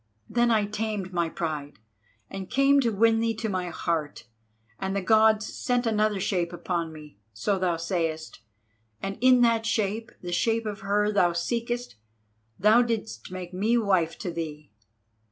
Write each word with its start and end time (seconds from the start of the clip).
Then 0.27 0.49
I 0.49 0.65
tamed 0.65 1.13
my 1.13 1.29
pride 1.29 1.77
and 2.27 2.49
came 2.49 2.79
to 2.81 2.89
win 2.89 3.19
thee 3.19 3.35
to 3.35 3.47
my 3.47 3.69
heart, 3.69 4.23
and 4.79 4.95
the 4.95 5.01
Gods 5.03 5.53
set 5.53 5.85
another 5.85 6.19
shape 6.19 6.51
upon 6.51 6.91
me—so 6.91 7.59
thou 7.59 7.77
sayest—and 7.77 9.19
in 9.21 9.41
that 9.41 9.67
shape, 9.67 10.11
the 10.23 10.31
shape 10.33 10.65
of 10.65 10.79
her 10.79 11.11
thou 11.11 11.33
seekest, 11.33 11.97
thou 12.57 12.81
didst 12.81 13.29
make 13.31 13.53
me 13.53 13.77
wife 13.77 14.17
to 14.17 14.31
thee. 14.31 14.71